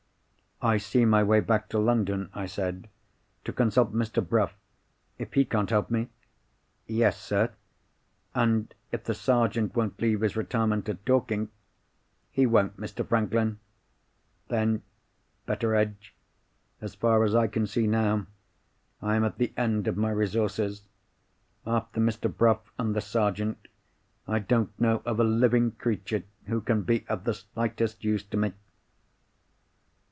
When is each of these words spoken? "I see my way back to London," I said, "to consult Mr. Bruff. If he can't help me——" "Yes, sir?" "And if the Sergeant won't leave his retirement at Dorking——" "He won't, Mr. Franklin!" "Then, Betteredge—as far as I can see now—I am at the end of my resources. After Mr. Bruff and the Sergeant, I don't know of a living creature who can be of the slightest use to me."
"I 0.63 0.77
see 0.77 1.05
my 1.05 1.23
way 1.23 1.39
back 1.39 1.69
to 1.69 1.79
London," 1.79 2.29
I 2.35 2.45
said, 2.45 2.87
"to 3.45 3.51
consult 3.51 3.95
Mr. 3.95 4.23
Bruff. 4.23 4.53
If 5.17 5.33
he 5.33 5.43
can't 5.43 5.71
help 5.71 5.89
me——" 5.89 6.09
"Yes, 6.85 7.19
sir?" 7.19 7.53
"And 8.35 8.71
if 8.91 9.05
the 9.05 9.15
Sergeant 9.15 9.73
won't 9.75 9.99
leave 9.99 10.21
his 10.21 10.37
retirement 10.37 10.87
at 10.87 11.03
Dorking——" 11.03 11.49
"He 12.29 12.45
won't, 12.45 12.77
Mr. 12.77 13.03
Franklin!" 13.03 13.57
"Then, 14.49 14.83
Betteredge—as 15.47 16.93
far 16.93 17.23
as 17.23 17.33
I 17.33 17.47
can 17.47 17.65
see 17.65 17.87
now—I 17.87 19.15
am 19.15 19.23
at 19.25 19.39
the 19.39 19.53
end 19.57 19.87
of 19.87 19.97
my 19.97 20.11
resources. 20.11 20.83
After 21.65 21.99
Mr. 21.99 22.31
Bruff 22.31 22.71
and 22.77 22.95
the 22.95 23.01
Sergeant, 23.01 23.67
I 24.27 24.37
don't 24.37 24.79
know 24.79 25.01
of 25.05 25.19
a 25.19 25.23
living 25.23 25.71
creature 25.71 26.21
who 26.45 26.61
can 26.61 26.83
be 26.83 27.03
of 27.09 27.23
the 27.23 27.33
slightest 27.33 28.03
use 28.03 28.23
to 28.25 28.37
me." 28.37 28.53